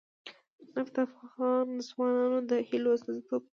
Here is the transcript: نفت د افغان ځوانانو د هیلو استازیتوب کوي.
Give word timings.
نفت 0.75 0.91
د 0.95 0.97
افغان 1.07 1.67
ځوانانو 1.89 2.39
د 2.49 2.51
هیلو 2.69 2.89
استازیتوب 2.97 3.41
کوي. 3.45 3.49